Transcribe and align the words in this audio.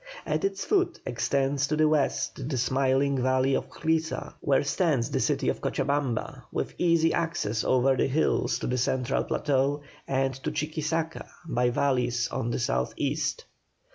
At 0.25 0.43
its 0.43 0.65
foot 0.65 0.99
extends 1.05 1.67
to 1.67 1.75
the 1.77 1.87
west 1.87 2.49
the 2.49 2.57
smiling 2.57 3.21
valley 3.21 3.53
of 3.53 3.69
Clisa, 3.69 4.33
where 4.41 4.63
stands 4.63 5.11
the 5.11 5.19
city 5.19 5.47
of 5.47 5.61
Cochabamba, 5.61 6.41
with 6.51 6.73
easy 6.79 7.13
access 7.13 7.63
over 7.63 7.95
the 7.95 8.07
hills 8.07 8.57
to 8.57 8.65
the 8.65 8.79
central 8.79 9.23
plateau, 9.23 9.83
and 10.07 10.33
to 10.33 10.49
Chuquisaca 10.49 11.27
by 11.47 11.69
valleys 11.69 12.27
on 12.31 12.49
the 12.49 12.57
south 12.57 12.95
east. 12.97 13.45